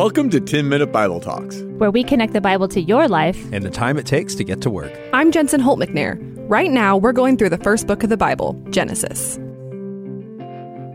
Welcome 0.00 0.30
to 0.30 0.40
10 0.40 0.66
Minute 0.66 0.92
Bible 0.92 1.20
Talks, 1.20 1.60
where 1.76 1.90
we 1.90 2.02
connect 2.02 2.32
the 2.32 2.40
Bible 2.40 2.68
to 2.68 2.80
your 2.80 3.06
life 3.06 3.36
and 3.52 3.62
the 3.62 3.68
time 3.68 3.98
it 3.98 4.06
takes 4.06 4.34
to 4.36 4.42
get 4.42 4.62
to 4.62 4.70
work. 4.70 4.90
I'm 5.12 5.30
Jensen 5.30 5.60
Holt 5.60 5.78
McNair. 5.78 6.18
Right 6.48 6.70
now, 6.70 6.96
we're 6.96 7.12
going 7.12 7.36
through 7.36 7.50
the 7.50 7.58
first 7.58 7.86
book 7.86 8.02
of 8.02 8.08
the 8.08 8.16
Bible, 8.16 8.54
Genesis. 8.70 9.38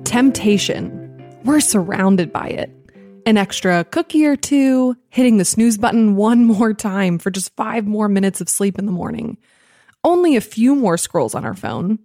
Temptation. 0.05 1.39
We're 1.43 1.59
surrounded 1.59 2.33
by 2.33 2.47
it. 2.47 2.71
An 3.27 3.37
extra 3.37 3.83
cookie 3.83 4.25
or 4.25 4.35
two, 4.35 4.97
hitting 5.09 5.37
the 5.37 5.45
snooze 5.45 5.77
button 5.77 6.15
one 6.15 6.43
more 6.47 6.73
time 6.73 7.19
for 7.19 7.29
just 7.29 7.55
five 7.55 7.85
more 7.85 8.09
minutes 8.09 8.41
of 8.41 8.49
sleep 8.49 8.79
in 8.79 8.87
the 8.87 8.91
morning. 8.91 9.37
Only 10.03 10.35
a 10.35 10.41
few 10.41 10.75
more 10.75 10.97
scrolls 10.97 11.35
on 11.35 11.45
our 11.45 11.53
phone. 11.53 11.99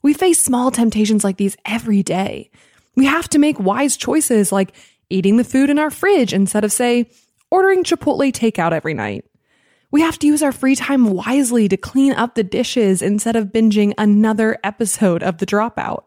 We 0.00 0.14
face 0.14 0.42
small 0.42 0.70
temptations 0.70 1.22
like 1.22 1.36
these 1.36 1.58
every 1.66 2.02
day. 2.02 2.50
We 2.96 3.04
have 3.04 3.28
to 3.28 3.38
make 3.38 3.60
wise 3.60 3.98
choices 3.98 4.52
like 4.52 4.72
eating 5.10 5.36
the 5.36 5.44
food 5.44 5.68
in 5.70 5.78
our 5.78 5.90
fridge 5.90 6.32
instead 6.32 6.64
of, 6.64 6.72
say, 6.72 7.10
ordering 7.50 7.84
Chipotle 7.84 8.32
takeout 8.32 8.72
every 8.72 8.94
night. 8.94 9.24
We 9.90 10.02
have 10.02 10.18
to 10.20 10.26
use 10.26 10.42
our 10.42 10.52
free 10.52 10.76
time 10.76 11.10
wisely 11.10 11.68
to 11.68 11.76
clean 11.76 12.12
up 12.12 12.34
the 12.34 12.44
dishes 12.44 13.02
instead 13.02 13.34
of 13.34 13.48
binging 13.48 13.92
another 13.98 14.58
episode 14.62 15.22
of 15.22 15.38
The 15.38 15.46
Dropout. 15.46 16.04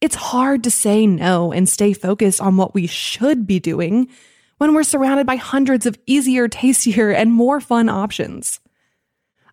It's 0.00 0.16
hard 0.16 0.62
to 0.64 0.70
say 0.70 1.06
no 1.06 1.50
and 1.50 1.66
stay 1.66 1.94
focused 1.94 2.40
on 2.40 2.58
what 2.58 2.74
we 2.74 2.86
should 2.86 3.46
be 3.46 3.58
doing 3.58 4.08
when 4.58 4.74
we're 4.74 4.82
surrounded 4.82 5.26
by 5.26 5.36
hundreds 5.36 5.86
of 5.86 5.98
easier, 6.06 6.46
tastier, 6.48 7.10
and 7.10 7.32
more 7.32 7.60
fun 7.60 7.88
options. 7.88 8.60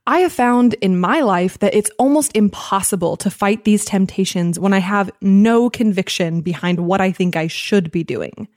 I 0.08 0.20
have 0.20 0.34
found 0.34 0.74
in 0.76 1.00
my 1.00 1.20
life 1.20 1.60
that 1.60 1.76
it's 1.76 1.92
almost 2.00 2.36
impossible 2.36 3.18
to 3.18 3.30
fight 3.30 3.66
these 3.66 3.86
temptations 3.86 4.58
when 4.58 4.74
I 4.74 4.80
have 4.80 5.12
no 5.22 5.70
conviction 5.70 6.42
behind 6.42 6.80
what 6.80 7.00
I 7.00 7.12
think 7.12 7.36
I 7.36 7.46
should 7.46 7.92
be 7.92 8.04
doing. 8.04 8.48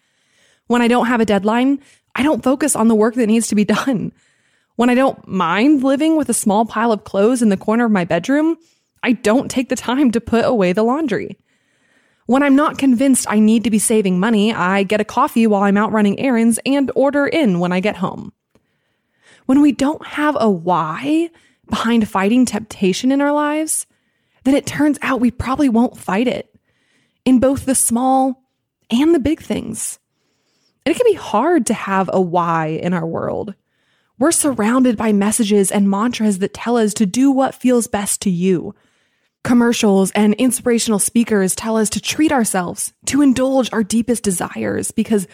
When 0.68 0.80
I 0.80 0.88
don't 0.88 1.06
have 1.06 1.20
a 1.20 1.26
deadline, 1.26 1.80
I 2.14 2.22
don't 2.22 2.42
focus 2.42 2.74
on 2.74 2.88
the 2.88 2.94
work 2.94 3.14
that 3.16 3.26
needs 3.26 3.48
to 3.48 3.54
be 3.54 3.64
done. 3.76 4.12
When 4.76 4.88
I 4.88 4.94
don't 4.94 5.28
mind 5.28 5.84
living 5.84 6.16
with 6.16 6.30
a 6.30 6.34
small 6.34 6.64
pile 6.64 6.92
of 6.92 7.04
clothes 7.04 7.42
in 7.42 7.50
the 7.50 7.58
corner 7.58 7.84
of 7.84 7.92
my 7.92 8.06
bedroom, 8.06 8.56
I 9.02 9.12
don't 9.12 9.50
take 9.50 9.68
the 9.68 9.76
time 9.76 10.12
to 10.12 10.22
put 10.22 10.46
away 10.46 10.72
the 10.72 10.82
laundry. 10.82 11.36
When 12.24 12.42
I'm 12.42 12.56
not 12.56 12.78
convinced 12.78 13.26
I 13.28 13.38
need 13.38 13.64
to 13.64 13.70
be 13.70 13.78
saving 13.78 14.18
money, 14.18 14.54
I 14.54 14.82
get 14.82 15.02
a 15.02 15.04
coffee 15.04 15.46
while 15.46 15.64
I'm 15.64 15.76
out 15.76 15.92
running 15.92 16.18
errands 16.18 16.58
and 16.64 16.90
order 16.96 17.26
in 17.26 17.60
when 17.60 17.70
I 17.70 17.80
get 17.80 17.96
home 17.96 18.32
when 19.46 19.60
we 19.60 19.72
don't 19.72 20.04
have 20.06 20.36
a 20.38 20.50
why 20.50 21.30
behind 21.68 22.08
fighting 22.08 22.44
temptation 22.46 23.12
in 23.12 23.20
our 23.20 23.32
lives, 23.32 23.86
then 24.44 24.54
it 24.54 24.66
turns 24.66 24.98
out 25.02 25.20
we 25.20 25.30
probably 25.30 25.68
won't 25.68 25.98
fight 25.98 26.28
it 26.28 26.54
in 27.24 27.40
both 27.40 27.64
the 27.64 27.74
small 27.74 28.42
and 28.90 29.14
the 29.14 29.18
big 29.18 29.40
things. 29.40 29.98
And 30.84 30.94
it 30.94 30.98
can 30.98 31.10
be 31.10 31.16
hard 31.16 31.66
to 31.66 31.74
have 31.74 32.10
a 32.12 32.20
why 32.20 32.66
in 32.66 32.92
our 32.92 33.06
world. 33.06 33.54
We're 34.18 34.32
surrounded 34.32 34.96
by 34.96 35.12
messages 35.12 35.72
and 35.72 35.90
mantras 35.90 36.38
that 36.38 36.54
tell 36.54 36.76
us 36.76 36.94
to 36.94 37.06
do 37.06 37.30
what 37.30 37.54
feels 37.54 37.86
best 37.86 38.20
to 38.22 38.30
you. 38.30 38.74
Commercials 39.42 40.10
and 40.12 40.34
inspirational 40.34 40.98
speakers 40.98 41.54
tell 41.54 41.76
us 41.76 41.90
to 41.90 42.00
treat 42.00 42.32
ourselves, 42.32 42.92
to 43.06 43.22
indulge 43.22 43.72
our 43.72 43.82
deepest 43.82 44.22
desires 44.22 44.90
because 44.90 45.26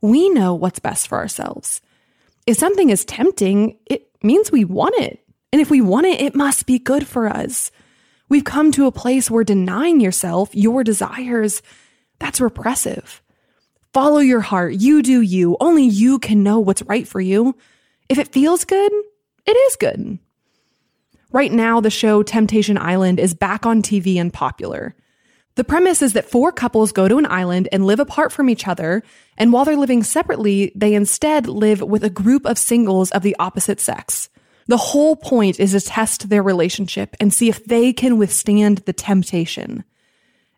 we 0.00 0.28
know 0.28 0.54
what's 0.54 0.78
best 0.78 1.08
for 1.08 1.18
ourselves 1.18 1.80
if 2.46 2.56
something 2.56 2.90
is 2.90 3.04
tempting, 3.04 3.78
it 3.86 4.08
means 4.22 4.50
we 4.50 4.64
want 4.64 4.94
it. 4.96 5.20
And 5.52 5.60
if 5.60 5.70
we 5.70 5.80
want 5.80 6.06
it, 6.06 6.20
it 6.20 6.34
must 6.34 6.66
be 6.66 6.78
good 6.78 7.06
for 7.06 7.26
us. 7.26 7.70
We've 8.28 8.44
come 8.44 8.72
to 8.72 8.86
a 8.86 8.92
place 8.92 9.30
where 9.30 9.44
denying 9.44 10.00
yourself 10.00 10.54
your 10.54 10.82
desires, 10.82 11.62
that's 12.18 12.40
repressive. 12.40 13.22
Follow 13.92 14.18
your 14.18 14.40
heart. 14.40 14.74
You 14.74 15.02
do 15.02 15.20
you. 15.20 15.56
Only 15.60 15.84
you 15.84 16.18
can 16.18 16.42
know 16.42 16.58
what's 16.60 16.82
right 16.82 17.06
for 17.06 17.20
you. 17.20 17.56
If 18.08 18.18
it 18.18 18.32
feels 18.32 18.64
good, 18.64 18.92
it 19.46 19.56
is 19.56 19.76
good. 19.76 20.18
Right 21.32 21.52
now, 21.52 21.80
the 21.80 21.90
show 21.90 22.22
Temptation 22.22 22.78
Island 22.78 23.18
is 23.20 23.34
back 23.34 23.66
on 23.66 23.82
TV 23.82 24.16
and 24.16 24.32
popular. 24.32 24.94
The 25.56 25.64
premise 25.64 26.02
is 26.02 26.12
that 26.12 26.30
four 26.30 26.52
couples 26.52 26.92
go 26.92 27.08
to 27.08 27.16
an 27.16 27.26
island 27.26 27.68
and 27.72 27.86
live 27.86 27.98
apart 27.98 28.30
from 28.30 28.50
each 28.50 28.68
other, 28.68 29.02
and 29.38 29.52
while 29.52 29.64
they're 29.64 29.76
living 29.76 30.02
separately, 30.02 30.70
they 30.74 30.94
instead 30.94 31.48
live 31.48 31.80
with 31.80 32.04
a 32.04 32.10
group 32.10 32.44
of 32.44 32.58
singles 32.58 33.10
of 33.10 33.22
the 33.22 33.34
opposite 33.38 33.80
sex. 33.80 34.28
The 34.66 34.76
whole 34.76 35.16
point 35.16 35.58
is 35.58 35.72
to 35.72 35.80
test 35.80 36.28
their 36.28 36.42
relationship 36.42 37.16
and 37.20 37.32
see 37.32 37.48
if 37.48 37.64
they 37.64 37.94
can 37.94 38.18
withstand 38.18 38.78
the 38.78 38.92
temptation. 38.92 39.84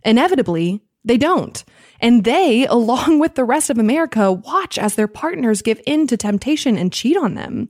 Inevitably, 0.05 0.81
they 1.05 1.17
don't. 1.17 1.65
And 2.01 2.25
they, 2.25 2.67
along 2.71 3.21
with 3.21 3.37
the 3.37 3.45
rest 3.45 3.71
of 3.71 3.79
America, 3.79 4.33
watch 4.33 4.79
as 4.79 4.97
their 4.97 5.09
partners 5.09 5.63
give 5.63 5.81
in 5.87 6.09
to 6.09 6.17
temptation 6.17 6.77
and 6.77 6.93
cheat 6.93 7.17
on 7.17 7.35
them. 7.35 7.69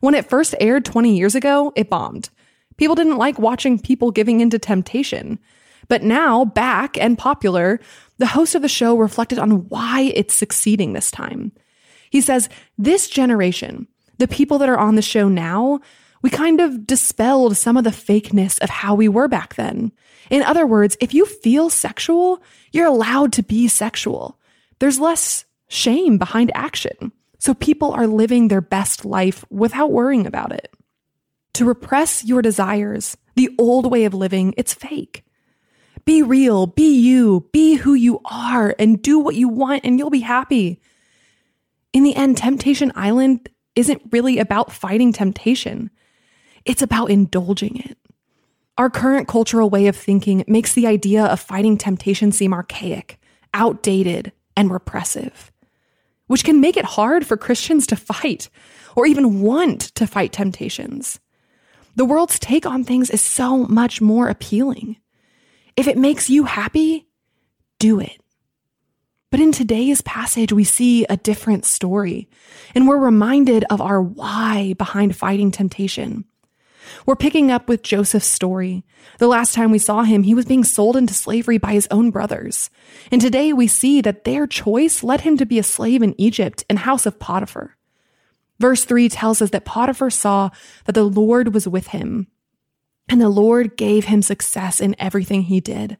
When 0.00 0.14
it 0.14 0.28
first 0.28 0.54
aired 0.60 0.84
20 0.84 1.16
years 1.16 1.34
ago, 1.34 1.72
it 1.74 1.90
bombed. 1.90 2.28
People 2.76 2.94
didn't 2.94 3.18
like 3.18 3.38
watching 3.38 3.80
people 3.80 4.12
giving 4.12 4.40
in 4.40 4.50
to 4.50 4.58
temptation. 4.60 5.40
But 5.92 6.02
now, 6.02 6.46
back 6.46 6.96
and 6.96 7.18
popular, 7.18 7.78
the 8.16 8.24
host 8.24 8.54
of 8.54 8.62
the 8.62 8.66
show 8.66 8.96
reflected 8.96 9.38
on 9.38 9.68
why 9.68 10.10
it's 10.14 10.32
succeeding 10.32 10.94
this 10.94 11.10
time. 11.10 11.52
He 12.08 12.22
says, 12.22 12.48
This 12.78 13.10
generation, 13.10 13.86
the 14.16 14.26
people 14.26 14.56
that 14.56 14.70
are 14.70 14.78
on 14.78 14.94
the 14.94 15.02
show 15.02 15.28
now, 15.28 15.80
we 16.22 16.30
kind 16.30 16.62
of 16.62 16.86
dispelled 16.86 17.58
some 17.58 17.76
of 17.76 17.84
the 17.84 17.90
fakeness 17.90 18.58
of 18.62 18.70
how 18.70 18.94
we 18.94 19.06
were 19.06 19.28
back 19.28 19.56
then. 19.56 19.92
In 20.30 20.42
other 20.42 20.66
words, 20.66 20.96
if 20.98 21.12
you 21.12 21.26
feel 21.26 21.68
sexual, 21.68 22.42
you're 22.72 22.86
allowed 22.86 23.34
to 23.34 23.42
be 23.42 23.68
sexual. 23.68 24.40
There's 24.78 24.98
less 24.98 25.44
shame 25.68 26.16
behind 26.16 26.52
action. 26.54 27.12
So 27.38 27.52
people 27.52 27.92
are 27.92 28.06
living 28.06 28.48
their 28.48 28.62
best 28.62 29.04
life 29.04 29.44
without 29.50 29.92
worrying 29.92 30.26
about 30.26 30.52
it. 30.52 30.72
To 31.52 31.66
repress 31.66 32.24
your 32.24 32.40
desires, 32.40 33.18
the 33.34 33.54
old 33.58 33.90
way 33.90 34.06
of 34.06 34.14
living, 34.14 34.54
it's 34.56 34.72
fake. 34.72 35.22
Be 36.04 36.22
real, 36.22 36.66
be 36.66 36.98
you, 36.98 37.48
be 37.52 37.74
who 37.74 37.94
you 37.94 38.20
are, 38.24 38.74
and 38.78 39.00
do 39.00 39.18
what 39.18 39.36
you 39.36 39.48
want, 39.48 39.84
and 39.84 39.98
you'll 39.98 40.10
be 40.10 40.20
happy. 40.20 40.80
In 41.92 42.02
the 42.02 42.16
end, 42.16 42.36
Temptation 42.36 42.90
Island 42.94 43.48
isn't 43.76 44.02
really 44.10 44.38
about 44.38 44.72
fighting 44.72 45.12
temptation, 45.12 45.90
it's 46.64 46.82
about 46.82 47.10
indulging 47.10 47.76
it. 47.78 47.98
Our 48.78 48.90
current 48.90 49.28
cultural 49.28 49.68
way 49.68 49.86
of 49.86 49.96
thinking 49.96 50.44
makes 50.48 50.72
the 50.72 50.86
idea 50.86 51.24
of 51.24 51.40
fighting 51.40 51.76
temptation 51.76 52.32
seem 52.32 52.54
archaic, 52.54 53.18
outdated, 53.52 54.32
and 54.56 54.70
repressive, 54.70 55.52
which 56.26 56.44
can 56.44 56.60
make 56.60 56.76
it 56.76 56.84
hard 56.84 57.26
for 57.26 57.36
Christians 57.36 57.86
to 57.88 57.96
fight 57.96 58.48
or 58.96 59.06
even 59.06 59.40
want 59.42 59.80
to 59.94 60.06
fight 60.06 60.32
temptations. 60.32 61.20
The 61.96 62.04
world's 62.04 62.38
take 62.38 62.64
on 62.64 62.84
things 62.84 63.10
is 63.10 63.20
so 63.20 63.58
much 63.66 64.00
more 64.00 64.28
appealing. 64.28 64.96
If 65.76 65.88
it 65.88 65.96
makes 65.96 66.28
you 66.28 66.44
happy, 66.44 67.06
do 67.78 68.00
it. 68.00 68.20
But 69.30 69.40
in 69.40 69.52
today's 69.52 70.02
passage, 70.02 70.52
we 70.52 70.64
see 70.64 71.06
a 71.06 71.16
different 71.16 71.64
story, 71.64 72.28
and 72.74 72.86
we're 72.86 72.98
reminded 72.98 73.64
of 73.70 73.80
our 73.80 74.02
why 74.02 74.74
behind 74.76 75.16
fighting 75.16 75.50
temptation. 75.50 76.26
We're 77.06 77.16
picking 77.16 77.50
up 77.50 77.66
with 77.68 77.82
Joseph's 77.82 78.26
story. 78.26 78.84
The 79.18 79.28
last 79.28 79.54
time 79.54 79.70
we 79.70 79.78
saw 79.78 80.02
him, 80.02 80.22
he 80.22 80.34
was 80.34 80.44
being 80.44 80.64
sold 80.64 80.96
into 80.96 81.14
slavery 81.14 81.56
by 81.56 81.72
his 81.72 81.88
own 81.90 82.10
brothers. 82.10 82.68
And 83.10 83.22
today 83.22 83.54
we 83.54 83.68
see 83.68 84.02
that 84.02 84.24
their 84.24 84.46
choice 84.46 85.02
led 85.02 85.22
him 85.22 85.38
to 85.38 85.46
be 85.46 85.58
a 85.58 85.62
slave 85.62 86.02
in 86.02 86.20
Egypt 86.20 86.64
in 86.68 86.76
house 86.76 87.06
of 87.06 87.18
Potiphar. 87.18 87.76
Verse 88.58 88.84
3 88.84 89.08
tells 89.08 89.40
us 89.40 89.50
that 89.50 89.64
Potiphar 89.64 90.10
saw 90.10 90.50
that 90.84 90.94
the 90.94 91.04
Lord 91.04 91.54
was 91.54 91.66
with 91.66 91.88
him 91.88 92.26
and 93.12 93.20
the 93.20 93.28
Lord 93.28 93.76
gave 93.76 94.06
him 94.06 94.22
success 94.22 94.80
in 94.80 94.96
everything 94.98 95.42
he 95.42 95.60
did. 95.60 95.98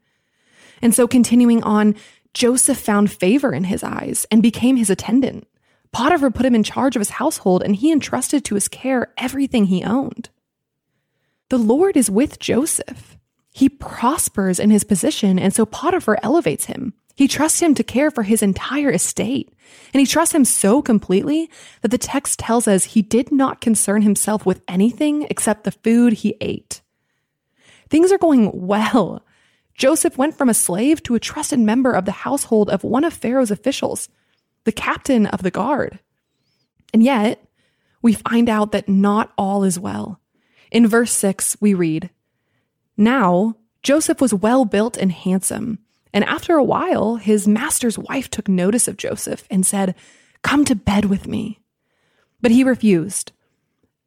And 0.81 0.95
so, 0.95 1.07
continuing 1.07 1.63
on, 1.63 1.95
Joseph 2.33 2.79
found 2.79 3.13
favor 3.13 3.53
in 3.53 3.65
his 3.65 3.85
eyes 3.85 4.25
and 4.31 4.43
became 4.43 4.77
his 4.77 4.89
attendant. 4.89 5.47
Potiphar 5.93 6.31
put 6.31 6.47
him 6.47 6.55
in 6.55 6.63
charge 6.63 6.97
of 6.97 7.01
his 7.01 7.11
household, 7.11 7.63
and 7.63 7.77
he 7.77 7.93
entrusted 7.93 8.47
to 8.47 8.55
his 8.55 8.67
care 8.67 9.13
everything 9.19 9.67
he 9.67 9.85
owned. 9.85 10.31
The 11.51 11.59
Lord 11.59 11.99
is 11.99 12.11
with 12.11 12.39
Joseph. 12.39 13.19
He 13.53 13.69
prospers 13.69 14.59
in 14.59 14.71
his 14.71 14.83
position, 14.83 15.39
and 15.39 15.55
so 15.55 15.67
Potiphar 15.67 16.19
elevates 16.23 16.65
him. 16.65 16.95
He 17.15 17.29
trusts 17.29 17.61
him 17.61 17.75
to 17.75 17.85
care 17.85 18.11
for 18.11 18.23
his 18.23 18.43
entire 18.43 18.91
estate. 18.91 19.53
And 19.93 20.01
he 20.01 20.07
trusts 20.07 20.35
him 20.35 20.47
so 20.47 20.81
completely 20.81 21.51
that 21.83 21.91
the 21.91 21.99
text 21.99 22.39
tells 22.39 22.67
us 22.67 22.85
he 22.85 23.03
did 23.03 23.31
not 23.31 23.61
concern 23.61 24.01
himself 24.01 24.47
with 24.47 24.63
anything 24.67 25.27
except 25.29 25.65
the 25.65 25.73
food 25.73 26.15
he 26.15 26.39
ate. 26.41 26.81
Things 27.93 28.11
are 28.11 28.17
going 28.17 28.51
well. 28.55 29.23
Joseph 29.75 30.17
went 30.17 30.39
from 30.39 30.49
a 30.49 30.55
slave 30.55 31.03
to 31.03 31.15
a 31.15 31.21
trusted 31.21 31.59
member 31.59 31.93
of 31.93 32.07
the 32.07 32.25
household 32.25 32.71
of 32.71 32.83
one 32.83 33.05
of 33.05 33.13
Pharaoh's 33.13 33.51
officials, 33.51 34.09
the 34.65 34.73
captain 34.73 35.27
of 35.27 35.43
the 35.43 35.51
guard. 35.51 35.99
And 36.95 37.03
yet, 37.03 37.45
we 38.01 38.15
find 38.15 38.49
out 38.49 38.73
that 38.73 38.89
not 38.89 39.35
all 39.37 39.63
is 39.63 39.79
well. 39.79 40.19
In 40.71 40.89
verse 40.89 41.13
6, 41.13 41.59
we 41.61 41.75
read 41.75 42.09
Now, 42.97 43.57
Joseph 43.83 44.23
was 44.23 44.33
well 44.33 44.65
built 44.65 44.97
and 44.97 45.13
handsome. 45.13 45.79
And 46.15 46.25
after 46.25 46.57
a 46.57 46.65
while, 46.65 47.17
his 47.17 47.47
master's 47.47 47.99
wife 47.99 48.31
took 48.31 48.49
notice 48.49 48.89
of 48.89 48.97
Joseph 48.97 49.47
and 49.51 49.67
said, 49.67 49.95
Come 50.41 50.65
to 50.65 50.75
bed 50.75 51.05
with 51.05 51.29
me. 51.29 51.61
But 52.41 52.53
he 52.53 52.65
refused. 52.65 53.33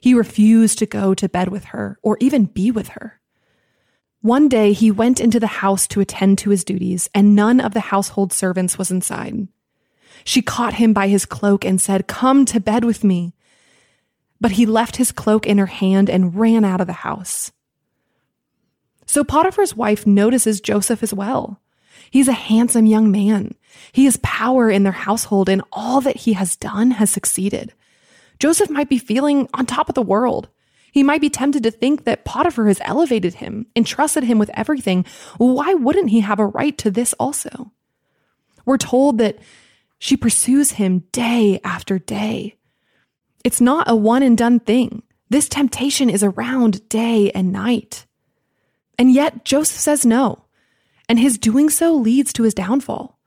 he 0.00 0.14
refused 0.14 0.78
to 0.78 0.86
go 0.86 1.14
to 1.14 1.28
bed 1.28 1.48
with 1.48 1.66
her 1.66 1.98
or 2.02 2.16
even 2.20 2.46
be 2.46 2.70
with 2.70 2.88
her. 2.88 3.20
One 4.22 4.48
day 4.48 4.72
he 4.72 4.90
went 4.90 5.20
into 5.20 5.40
the 5.40 5.46
house 5.46 5.86
to 5.88 6.00
attend 6.00 6.38
to 6.38 6.50
his 6.50 6.62
duties, 6.62 7.08
and 7.14 7.34
none 7.34 7.58
of 7.58 7.72
the 7.72 7.80
household 7.80 8.32
servants 8.32 8.76
was 8.76 8.90
inside. 8.90 9.48
She 10.24 10.42
caught 10.42 10.74
him 10.74 10.92
by 10.92 11.08
his 11.08 11.24
cloak 11.24 11.64
and 11.64 11.80
said, 11.80 12.06
Come 12.06 12.44
to 12.46 12.60
bed 12.60 12.84
with 12.84 13.02
me. 13.02 13.34
But 14.40 14.52
he 14.52 14.66
left 14.66 14.96
his 14.96 15.12
cloak 15.12 15.46
in 15.46 15.58
her 15.58 15.66
hand 15.66 16.10
and 16.10 16.34
ran 16.34 16.64
out 16.64 16.80
of 16.80 16.86
the 16.86 16.92
house. 16.92 17.52
So 19.06 19.24
Potiphar's 19.24 19.74
wife 19.74 20.06
notices 20.06 20.60
Joseph 20.60 21.02
as 21.02 21.12
well. 21.14 21.60
He's 22.10 22.28
a 22.28 22.32
handsome 22.32 22.86
young 22.86 23.10
man. 23.10 23.54
He 23.92 24.04
has 24.04 24.18
power 24.22 24.70
in 24.70 24.82
their 24.82 24.92
household, 24.92 25.48
and 25.48 25.62
all 25.72 26.00
that 26.02 26.16
he 26.16 26.34
has 26.34 26.56
done 26.56 26.92
has 26.92 27.10
succeeded. 27.10 27.72
Joseph 28.40 28.70
might 28.70 28.88
be 28.88 28.98
feeling 28.98 29.48
on 29.54 29.66
top 29.66 29.88
of 29.88 29.94
the 29.94 30.02
world. 30.02 30.48
He 30.92 31.02
might 31.02 31.20
be 31.20 31.30
tempted 31.30 31.62
to 31.62 31.70
think 31.70 32.04
that 32.04 32.24
Potiphar 32.24 32.66
has 32.66 32.80
elevated 32.84 33.34
him, 33.34 33.66
entrusted 33.76 34.24
him 34.24 34.38
with 34.38 34.50
everything. 34.54 35.04
Why 35.36 35.74
wouldn't 35.74 36.10
he 36.10 36.20
have 36.20 36.40
a 36.40 36.46
right 36.46 36.76
to 36.78 36.90
this 36.90 37.12
also? 37.14 37.70
We're 38.64 38.78
told 38.78 39.18
that 39.18 39.38
she 39.98 40.16
pursues 40.16 40.72
him 40.72 41.04
day 41.12 41.60
after 41.62 41.98
day. 41.98 42.56
It's 43.44 43.60
not 43.60 43.88
a 43.88 43.94
one 43.94 44.22
and 44.22 44.36
done 44.36 44.58
thing. 44.58 45.02
This 45.28 45.48
temptation 45.48 46.10
is 46.10 46.24
around 46.24 46.88
day 46.88 47.30
and 47.30 47.52
night. 47.52 48.06
And 48.98 49.12
yet 49.12 49.44
Joseph 49.44 49.78
says 49.78 50.04
no. 50.04 50.44
And 51.08 51.18
his 51.18 51.38
doing 51.38 51.70
so 51.70 51.94
leads 51.94 52.32
to 52.34 52.42
his 52.42 52.54
downfall. 52.54 53.19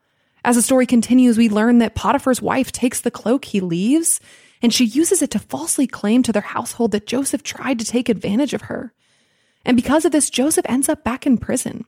As 0.45 0.56
the 0.56 0.62
story 0.62 0.86
continues, 0.86 1.38
we 1.38 1.50
learn 1.50 1.78
that 1.78 1.95
Potiphar's 1.95 2.42
wife 2.42 2.72
takes 2.72 3.01
the 3.01 3.12
cloak 3.12 3.45
he 3.45 3.62
leaves 3.62 4.19
and 4.62 4.74
she 4.74 4.86
uses 4.86 5.22
it 5.22 5.31
to 5.31 5.40
falsely 5.40 5.88
claim 5.88 6.24
to 6.24 6.31
their 6.31 6.42
household 6.42 6.92
that 6.92 7.07
Joseph 7.07 7.44
tried 7.44 7.80
to 7.80 7.86
take 7.86 8.10
advantage 8.10 8.54
of 8.54 8.63
her. 8.63 8.94
And 9.66 9.78
because 9.78 10.06
of 10.06 10.12
this, 10.12 10.30
Joseph 10.30 10.66
ends 10.68 10.90
up 10.90 11.04
back 11.04 11.25
in 11.25 11.38
prison. 11.38 11.86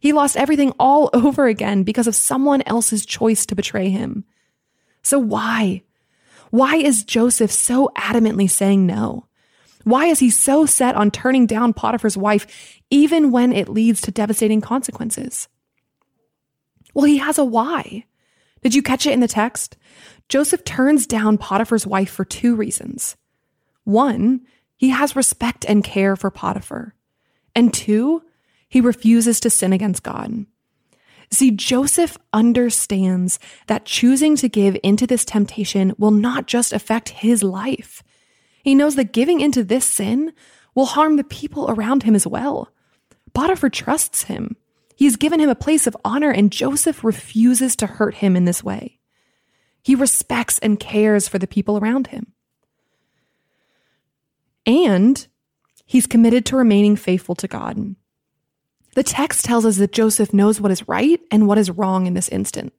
He 0.00 0.12
lost 0.12 0.36
everything 0.36 0.72
all 0.78 1.10
over 1.14 1.46
again 1.46 1.82
because 1.82 2.06
of 2.06 2.14
someone 2.14 2.62
else's 2.66 3.06
choice 3.06 3.46
to 3.46 3.54
betray 3.54 3.88
him. 3.88 4.24
So 5.02 5.18
why? 5.18 5.82
Why 6.50 6.76
is 6.76 7.04
Joseph 7.04 7.50
so 7.50 7.90
adamantly 7.96 8.50
saying 8.50 8.86
no? 8.86 9.26
Why 9.84 10.06
is 10.06 10.18
he 10.18 10.30
so 10.30 10.64
set 10.64 10.94
on 10.94 11.10
turning 11.10 11.46
down 11.46 11.74
Potiphar's 11.74 12.16
wife, 12.16 12.80
even 12.90 13.30
when 13.30 13.52
it 13.52 13.68
leads 13.68 14.00
to 14.02 14.10
devastating 14.10 14.62
consequences? 14.62 15.48
Well, 16.94 17.04
he 17.04 17.18
has 17.18 17.38
a 17.38 17.44
why. 17.44 18.04
Did 18.62 18.74
you 18.74 18.82
catch 18.82 19.06
it 19.06 19.12
in 19.12 19.20
the 19.20 19.28
text? 19.28 19.76
Joseph 20.28 20.64
turns 20.64 21.06
down 21.06 21.36
Potiphar's 21.36 21.86
wife 21.86 22.10
for 22.10 22.24
two 22.24 22.54
reasons. 22.56 23.16
One, 23.84 24.40
he 24.76 24.90
has 24.90 25.16
respect 25.16 25.64
and 25.68 25.84
care 25.84 26.16
for 26.16 26.30
Potiphar. 26.30 26.94
And 27.54 27.74
two, 27.74 28.22
he 28.68 28.80
refuses 28.80 29.38
to 29.40 29.50
sin 29.50 29.72
against 29.72 30.02
God. 30.02 30.46
See, 31.30 31.50
Joseph 31.50 32.16
understands 32.32 33.38
that 33.66 33.84
choosing 33.84 34.36
to 34.36 34.48
give 34.48 34.76
into 34.82 35.06
this 35.06 35.24
temptation 35.24 35.94
will 35.98 36.10
not 36.10 36.46
just 36.46 36.72
affect 36.72 37.08
his 37.10 37.42
life, 37.42 38.02
he 38.62 38.74
knows 38.74 38.96
that 38.96 39.12
giving 39.12 39.40
into 39.40 39.62
this 39.62 39.84
sin 39.84 40.32
will 40.74 40.86
harm 40.86 41.16
the 41.16 41.24
people 41.24 41.66
around 41.68 42.02
him 42.02 42.14
as 42.14 42.26
well. 42.26 42.70
Potiphar 43.34 43.68
trusts 43.68 44.24
him. 44.24 44.56
He's 44.96 45.16
given 45.16 45.40
him 45.40 45.50
a 45.50 45.54
place 45.54 45.86
of 45.86 45.96
honor, 46.04 46.30
and 46.30 46.52
Joseph 46.52 47.02
refuses 47.02 47.74
to 47.76 47.86
hurt 47.86 48.16
him 48.16 48.36
in 48.36 48.44
this 48.44 48.62
way. 48.62 49.00
He 49.82 49.94
respects 49.94 50.58
and 50.60 50.80
cares 50.80 51.28
for 51.28 51.38
the 51.38 51.46
people 51.46 51.78
around 51.78 52.08
him. 52.08 52.32
And 54.66 55.26
he's 55.84 56.06
committed 56.06 56.46
to 56.46 56.56
remaining 56.56 56.96
faithful 56.96 57.34
to 57.34 57.48
God. 57.48 57.96
The 58.94 59.02
text 59.02 59.44
tells 59.44 59.66
us 59.66 59.76
that 59.78 59.92
Joseph 59.92 60.32
knows 60.32 60.60
what 60.60 60.70
is 60.70 60.88
right 60.88 61.20
and 61.30 61.46
what 61.46 61.58
is 61.58 61.70
wrong 61.70 62.06
in 62.06 62.14
this 62.14 62.28
instant. 62.28 62.72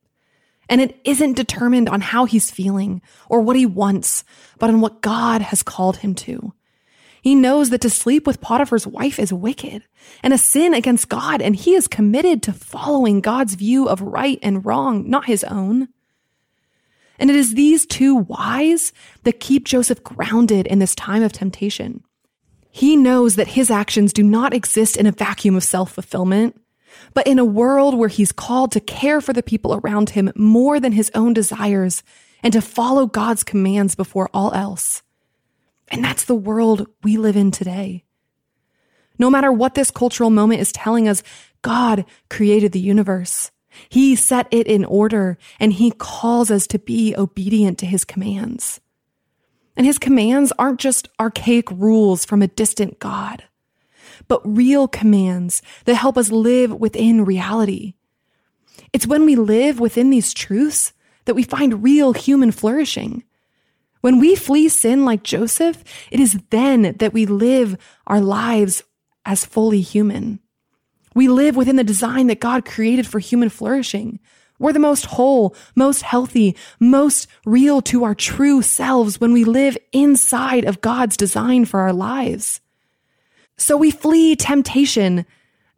And 0.67 0.81
it 0.81 0.99
isn't 1.03 1.33
determined 1.33 1.89
on 1.89 2.01
how 2.01 2.25
he's 2.25 2.49
feeling 2.49 3.01
or 3.29 3.41
what 3.41 3.55
he 3.55 3.65
wants, 3.65 4.23
but 4.57 4.69
on 4.69 4.81
what 4.81 5.01
God 5.01 5.41
has 5.41 5.61
called 5.61 5.97
him 5.97 6.15
to. 6.15 6.53
He 7.25 7.33
knows 7.33 7.71
that 7.71 7.81
to 7.81 7.89
sleep 7.89 8.27
with 8.27 8.39
Potiphar's 8.39 8.85
wife 8.85 9.17
is 9.17 9.33
wicked 9.33 9.81
and 10.21 10.31
a 10.31 10.37
sin 10.37 10.75
against 10.75 11.09
God, 11.09 11.41
and 11.41 11.55
he 11.55 11.73
is 11.73 11.87
committed 11.87 12.43
to 12.43 12.53
following 12.53 13.19
God's 13.19 13.55
view 13.55 13.89
of 13.89 13.99
right 13.99 14.37
and 14.43 14.63
wrong, 14.63 15.09
not 15.09 15.25
his 15.25 15.43
own. 15.45 15.87
And 17.17 17.31
it 17.31 17.35
is 17.35 17.55
these 17.55 17.87
two 17.87 18.15
whys 18.15 18.93
that 19.23 19.39
keep 19.39 19.65
Joseph 19.65 20.03
grounded 20.03 20.67
in 20.67 20.77
this 20.77 20.93
time 20.93 21.23
of 21.23 21.33
temptation. 21.33 22.03
He 22.69 22.95
knows 22.95 23.37
that 23.37 23.47
his 23.47 23.71
actions 23.71 24.13
do 24.13 24.21
not 24.21 24.53
exist 24.53 24.95
in 24.95 25.07
a 25.07 25.11
vacuum 25.11 25.55
of 25.55 25.63
self 25.63 25.93
fulfillment, 25.93 26.61
but 27.15 27.25
in 27.25 27.39
a 27.39 27.43
world 27.43 27.97
where 27.97 28.07
he's 28.07 28.31
called 28.31 28.71
to 28.73 28.79
care 28.79 29.19
for 29.19 29.33
the 29.33 29.41
people 29.41 29.73
around 29.73 30.11
him 30.11 30.31
more 30.35 30.79
than 30.79 30.91
his 30.91 31.09
own 31.15 31.33
desires 31.33 32.03
and 32.43 32.53
to 32.53 32.61
follow 32.61 33.07
God's 33.07 33.43
commands 33.43 33.95
before 33.95 34.29
all 34.31 34.53
else. 34.53 35.01
And 35.89 36.03
that's 36.03 36.25
the 36.25 36.35
world 36.35 36.87
we 37.03 37.17
live 37.17 37.35
in 37.35 37.51
today. 37.51 38.03
No 39.17 39.29
matter 39.29 39.51
what 39.51 39.75
this 39.75 39.91
cultural 39.91 40.29
moment 40.29 40.61
is 40.61 40.71
telling 40.71 41.07
us, 41.07 41.23
God 41.61 42.05
created 42.29 42.71
the 42.71 42.79
universe. 42.79 43.51
He 43.89 44.15
set 44.15 44.47
it 44.51 44.67
in 44.67 44.85
order 44.85 45.37
and 45.59 45.73
he 45.73 45.91
calls 45.91 46.49
us 46.49 46.67
to 46.67 46.79
be 46.79 47.15
obedient 47.15 47.77
to 47.79 47.85
his 47.85 48.05
commands. 48.05 48.79
And 49.77 49.85
his 49.85 49.99
commands 49.99 50.53
aren't 50.57 50.79
just 50.79 51.09
archaic 51.19 51.69
rules 51.71 52.25
from 52.25 52.41
a 52.41 52.47
distant 52.47 52.99
God 52.99 53.43
but 54.27 54.41
real 54.45 54.87
commands 54.87 55.61
that 55.85 55.95
help 55.95 56.17
us 56.17 56.31
live 56.31 56.73
within 56.73 57.25
reality. 57.25 57.93
It's 58.93 59.07
when 59.07 59.25
we 59.25 59.35
live 59.35 59.79
within 59.79 60.09
these 60.09 60.33
truths 60.33 60.93
that 61.25 61.35
we 61.35 61.43
find 61.43 61.83
real 61.83 62.13
human 62.13 62.51
flourishing. 62.51 63.23
When 64.05 64.19
we 64.19 64.35
flee 64.35 64.69
sin 64.69 65.03
like 65.03 65.23
Joseph, 65.23 65.83
it 66.11 66.19
is 66.19 66.39
then 66.51 66.95
that 66.99 67.11
we 67.11 67.25
live 67.25 67.75
our 68.05 68.21
lives 68.21 68.83
as 69.25 69.43
fully 69.45 69.81
human. 69.81 70.39
We 71.15 71.27
live 71.27 71.55
within 71.55 71.75
the 71.75 71.83
design 71.83 72.27
that 72.27 72.39
God 72.39 72.65
created 72.65 73.07
for 73.07 73.17
human 73.17 73.49
flourishing. 73.49 74.19
We're 74.59 74.73
the 74.73 74.77
most 74.77 75.07
whole, 75.07 75.55
most 75.75 76.03
healthy, 76.03 76.55
most 76.79 77.25
real 77.47 77.81
to 77.81 78.03
our 78.03 78.13
true 78.13 78.61
selves 78.61 79.19
when 79.19 79.33
we 79.33 79.43
live 79.43 79.75
inside 79.91 80.65
of 80.65 80.81
God's 80.81 81.17
design 81.17 81.65
for 81.65 81.79
our 81.79 81.91
lives. 81.91 82.61
So 83.57 83.75
we 83.75 83.89
flee 83.89 84.35
temptation, 84.35 85.25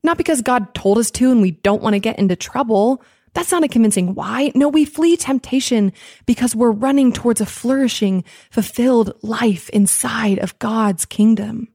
not 0.04 0.18
because 0.18 0.42
God 0.42 0.74
told 0.74 0.98
us 0.98 1.12
to 1.12 1.32
and 1.32 1.42
we 1.42 1.52
don't 1.52 1.82
want 1.82 1.94
to 1.94 2.00
get 2.00 2.20
into 2.20 2.36
trouble. 2.36 3.02
That's 3.38 3.52
not 3.52 3.64
a 3.64 3.68
convincing 3.68 4.16
why. 4.16 4.52
No, 4.56 4.68
we 4.68 4.84
flee 4.84 5.16
temptation 5.16 5.94
because 6.26 6.56
we're 6.56 6.72
running 6.72 7.14
towards 7.14 7.40
a 7.40 7.46
flourishing, 7.46 8.24
fulfilled 8.50 9.14
life 9.22 9.70
inside 9.70 10.40
of 10.40 10.58
God's 10.58 11.06
kingdom. 11.06 11.68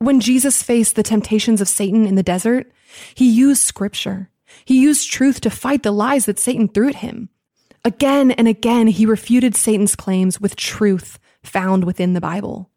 When 0.00 0.18
Jesus 0.18 0.64
faced 0.64 0.96
the 0.96 1.04
temptations 1.04 1.60
of 1.60 1.68
Satan 1.68 2.08
in 2.08 2.16
the 2.16 2.24
desert, 2.24 2.72
he 3.14 3.30
used 3.30 3.62
scripture. 3.62 4.30
He 4.64 4.80
used 4.80 5.12
truth 5.12 5.40
to 5.42 5.48
fight 5.48 5.84
the 5.84 5.92
lies 5.92 6.26
that 6.26 6.40
Satan 6.40 6.66
threw 6.66 6.88
at 6.88 6.96
him. 6.96 7.28
Again 7.84 8.32
and 8.32 8.48
again, 8.48 8.88
he 8.88 9.06
refuted 9.06 9.54
Satan's 9.54 9.94
claims 9.94 10.40
with 10.40 10.56
truth 10.56 11.20
found 11.44 11.84
within 11.84 12.14
the 12.14 12.20
Bible. 12.20 12.68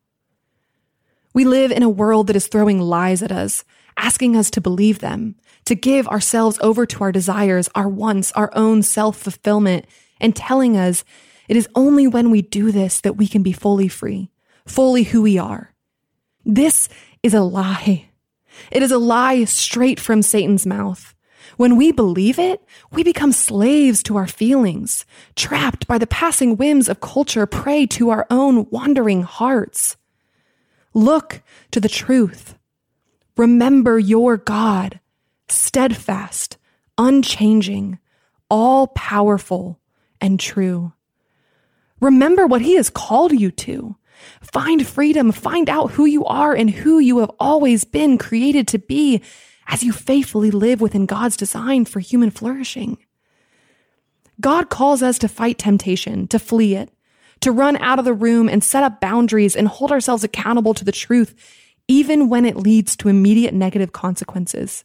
We 1.33 1.45
live 1.45 1.71
in 1.71 1.81
a 1.81 1.89
world 1.89 2.27
that 2.27 2.35
is 2.35 2.45
throwing 2.45 2.79
lies 2.79 3.23
at 3.23 3.31
us, 3.31 3.63
asking 3.97 4.35
us 4.35 4.49
to 4.51 4.61
believe 4.61 4.99
them, 4.99 5.35
to 5.65 5.75
give 5.75 6.07
ourselves 6.07 6.57
over 6.61 6.85
to 6.85 7.03
our 7.03 7.11
desires, 7.11 7.69
our 7.75 7.89
wants, 7.89 8.31
our 8.33 8.51
own 8.55 8.83
self 8.83 9.17
fulfillment, 9.17 9.85
and 10.19 10.35
telling 10.35 10.77
us 10.77 11.03
it 11.47 11.57
is 11.57 11.67
only 11.75 12.07
when 12.07 12.31
we 12.31 12.41
do 12.41 12.71
this 12.71 13.01
that 13.01 13.17
we 13.17 13.27
can 13.27 13.43
be 13.43 13.51
fully 13.51 13.87
free, 13.87 14.29
fully 14.65 15.03
who 15.03 15.21
we 15.21 15.37
are. 15.37 15.73
This 16.45 16.89
is 17.23 17.33
a 17.33 17.41
lie. 17.41 18.09
It 18.71 18.83
is 18.83 18.91
a 18.91 18.97
lie 18.97 19.43
straight 19.45 19.99
from 19.99 20.21
Satan's 20.21 20.65
mouth. 20.65 21.13
When 21.55 21.77
we 21.77 21.91
believe 21.91 22.37
it, 22.37 22.61
we 22.91 23.03
become 23.03 23.31
slaves 23.31 24.03
to 24.03 24.17
our 24.17 24.27
feelings, 24.27 25.05
trapped 25.35 25.87
by 25.87 25.97
the 25.97 26.07
passing 26.07 26.57
whims 26.57 26.89
of 26.89 26.99
culture, 26.99 27.45
prey 27.45 27.85
to 27.87 28.09
our 28.09 28.27
own 28.29 28.67
wandering 28.69 29.23
hearts. 29.23 29.95
Look 30.93 31.41
to 31.71 31.79
the 31.79 31.89
truth. 31.89 32.56
Remember 33.37 33.99
your 33.99 34.37
God, 34.37 34.99
steadfast, 35.47 36.57
unchanging, 36.97 37.99
all 38.49 38.87
powerful, 38.87 39.79
and 40.19 40.39
true. 40.39 40.93
Remember 41.99 42.47
what 42.47 42.61
he 42.61 42.75
has 42.75 42.89
called 42.89 43.31
you 43.31 43.51
to. 43.51 43.95
Find 44.41 44.85
freedom, 44.85 45.31
find 45.31 45.69
out 45.69 45.91
who 45.91 46.05
you 46.05 46.25
are 46.25 46.53
and 46.53 46.69
who 46.69 46.99
you 46.99 47.19
have 47.19 47.31
always 47.39 47.83
been 47.83 48.17
created 48.17 48.67
to 48.69 48.79
be 48.79 49.21
as 49.67 49.83
you 49.83 49.91
faithfully 49.91 50.49
live 50.49 50.81
within 50.81 51.05
God's 51.05 51.37
design 51.37 51.85
for 51.85 51.99
human 51.99 52.31
flourishing. 52.31 52.97
God 54.39 54.69
calls 54.69 55.03
us 55.03 55.19
to 55.19 55.27
fight 55.27 55.57
temptation, 55.57 56.27
to 56.27 56.39
flee 56.39 56.75
it, 56.75 56.91
to 57.41 57.51
run 57.51 57.75
out 57.77 57.99
of 57.99 58.05
the 58.05 58.13
room 58.13 58.49
and 58.49 58.63
set 58.63 58.83
up 58.83 59.01
boundaries 59.01 59.55
and 59.55 59.67
hold 59.67 59.91
ourselves 59.91 60.23
accountable 60.23 60.73
to 60.73 60.85
the 60.85 60.91
truth, 60.91 61.35
even 61.87 62.29
when 62.29 62.45
it 62.45 62.57
leads 62.57 62.95
to 62.97 63.09
immediate 63.09 63.53
negative 63.53 63.93
consequences. 63.93 64.83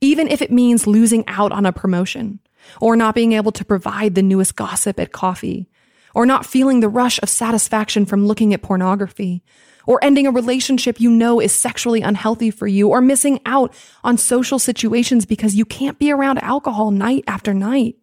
Even 0.00 0.28
if 0.28 0.42
it 0.42 0.50
means 0.50 0.86
losing 0.86 1.26
out 1.26 1.52
on 1.52 1.66
a 1.66 1.72
promotion, 1.72 2.40
or 2.80 2.96
not 2.96 3.14
being 3.14 3.32
able 3.32 3.52
to 3.52 3.64
provide 3.64 4.14
the 4.14 4.22
newest 4.22 4.56
gossip 4.56 4.98
at 4.98 5.12
coffee, 5.12 5.68
or 6.14 6.26
not 6.26 6.46
feeling 6.46 6.80
the 6.80 6.88
rush 6.88 7.20
of 7.22 7.28
satisfaction 7.28 8.06
from 8.06 8.26
looking 8.26 8.54
at 8.54 8.62
pornography, 8.62 9.42
or 9.86 10.02
ending 10.02 10.26
a 10.26 10.30
relationship 10.30 11.00
you 11.00 11.10
know 11.10 11.40
is 11.40 11.52
sexually 11.52 12.02
unhealthy 12.02 12.50
for 12.50 12.66
you, 12.66 12.88
or 12.88 13.00
missing 13.00 13.40
out 13.46 13.74
on 14.02 14.18
social 14.18 14.58
situations 14.58 15.26
because 15.26 15.54
you 15.54 15.64
can't 15.64 15.98
be 15.98 16.10
around 16.10 16.38
alcohol 16.38 16.90
night 16.90 17.24
after 17.26 17.54
night. 17.54 17.96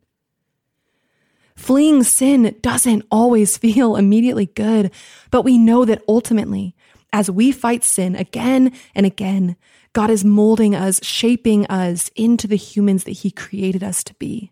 Fleeing 1.55 2.03
sin 2.03 2.55
doesn't 2.62 3.05
always 3.12 3.58
feel 3.58 3.96
immediately 3.96 4.48
good, 4.48 4.91
but 5.29 5.43
we 5.43 5.58
know 5.58 5.86
that 5.86 6.03
ultimately, 6.08 6.75
as 7.13 7.29
we 7.29 7.51
fight 7.51 7.84
sin 7.84 8.15
again 8.15 8.74
and 8.96 9.05
again, 9.05 9.55
God 9.93 10.10
is 10.10 10.25
molding 10.25 10.74
us, 10.74 11.00
shaping 11.03 11.67
us 11.67 12.10
into 12.15 12.48
the 12.48 12.58
humans 12.58 13.03
that 13.03 13.12
He 13.12 13.29
created 13.29 13.84
us 13.84 14.03
to 14.05 14.15
be. 14.15 14.51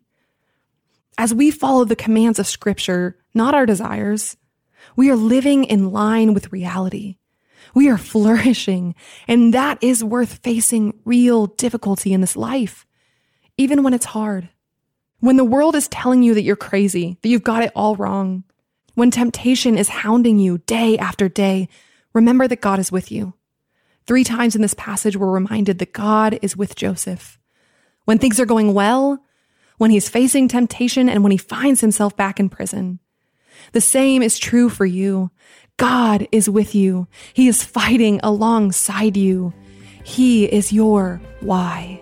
As 1.17 1.33
we 1.33 1.49
follow 1.51 1.83
the 1.83 1.95
commands 1.95 2.37
of 2.39 2.47
Scripture, 2.47 3.17
not 3.33 3.55
our 3.55 3.65
desires, 3.65 4.37
we 4.95 5.09
are 5.09 5.15
living 5.15 5.63
in 5.63 5.91
line 5.91 6.33
with 6.33 6.51
reality. 6.51 7.17
We 7.73 7.89
are 7.89 7.97
flourishing, 8.11 8.93
and 9.27 9.53
that 9.53 9.79
is 9.81 10.03
worth 10.03 10.37
facing 10.43 10.99
real 11.03 11.47
difficulty 11.47 12.13
in 12.13 12.21
this 12.21 12.35
life, 12.35 12.85
even 13.57 13.81
when 13.81 13.95
it's 13.95 14.05
hard. 14.05 14.49
When 15.19 15.37
the 15.37 15.43
world 15.43 15.75
is 15.75 15.87
telling 15.87 16.23
you 16.23 16.33
that 16.35 16.43
you're 16.43 16.55
crazy, 16.55 17.17
that 17.21 17.29
you've 17.29 17.43
got 17.43 17.63
it 17.63 17.71
all 17.75 17.95
wrong, 17.95 18.43
when 18.93 19.09
temptation 19.09 19.77
is 19.77 19.89
hounding 19.89 20.37
you 20.37 20.59
day 20.59 20.97
after 20.97 21.29
day, 21.29 21.67
remember 22.13 22.47
that 22.47 22.61
God 22.61 22.79
is 22.79 22.91
with 22.91 23.11
you. 23.11 23.33
Three 24.07 24.23
times 24.23 24.55
in 24.55 24.61
this 24.61 24.73
passage, 24.73 25.15
we're 25.15 25.31
reminded 25.31 25.79
that 25.79 25.93
God 25.93 26.39
is 26.41 26.57
with 26.57 26.75
Joseph. 26.75 27.39
When 28.05 28.17
things 28.17 28.39
are 28.39 28.45
going 28.45 28.73
well, 28.73 29.23
when 29.77 29.91
he's 29.91 30.09
facing 30.09 30.47
temptation, 30.47 31.09
and 31.09 31.23
when 31.23 31.31
he 31.31 31.37
finds 31.37 31.81
himself 31.81 32.15
back 32.15 32.39
in 32.39 32.49
prison. 32.49 32.99
The 33.73 33.81
same 33.81 34.21
is 34.21 34.37
true 34.37 34.69
for 34.69 34.85
you. 34.85 35.31
God 35.77 36.27
is 36.31 36.49
with 36.49 36.75
you. 36.75 37.07
He 37.33 37.47
is 37.47 37.63
fighting 37.63 38.19
alongside 38.21 39.17
you. 39.17 39.53
He 40.03 40.45
is 40.45 40.71
your 40.71 41.21
why. 41.39 42.01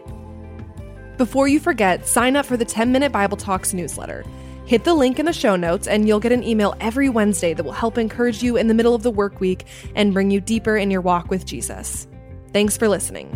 Before 1.18 1.48
you 1.48 1.60
forget, 1.60 2.08
sign 2.08 2.36
up 2.36 2.46
for 2.46 2.58
the 2.58 2.66
10 2.66 2.92
Minute 2.92 3.12
Bible 3.12 3.38
Talks 3.38 3.74
newsletter. 3.74 4.26
Hit 4.70 4.84
the 4.84 4.94
link 4.94 5.18
in 5.18 5.26
the 5.26 5.34
show 5.34 5.56
notes, 5.56 5.88
and 5.88 6.08
you'll 6.08 6.20
get 6.20 6.32
an 6.32 6.44
email 6.44 6.76
every 6.80 7.10
Wednesday 7.10 7.56
that 7.56 7.64
will 7.64 7.72
help 7.72 7.98
encourage 7.98 8.44
you 8.44 8.56
in 8.56 8.68
the 8.68 8.76
middle 8.76 8.94
of 8.94 9.02
the 9.02 9.10
work 9.10 9.40
week 9.40 9.66
and 9.96 10.14
bring 10.14 10.30
you 10.30 10.40
deeper 10.40 10.78
in 10.78 10.92
your 10.92 11.02
walk 11.02 11.32
with 11.32 11.44
Jesus. 11.44 12.08
Thanks 12.54 12.78
for 12.78 12.88
listening. 12.88 13.32